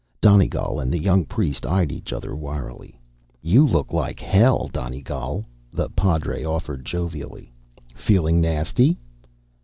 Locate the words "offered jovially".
6.43-7.53